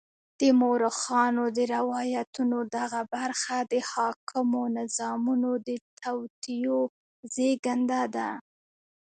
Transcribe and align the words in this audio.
د 0.39 0.41
مورخانو 0.61 1.43
د 1.57 1.59
روایتونو 1.75 2.57
دغه 2.77 3.01
برخه 3.13 3.57
د 3.71 3.73
حاکمو 3.91 4.61
نظامونو 4.77 5.51
د 5.67 5.69
توطیو 6.01 6.79
زېږنده 7.33 8.03
ده. 8.15 8.29